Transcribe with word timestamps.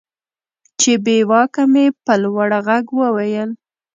چې 0.79 0.91
بېواكه 1.03 1.63
مې 1.73 1.85
په 2.05 2.13
لوړ 2.23 2.49
ږغ 2.65 2.85
وويل. 2.99 3.49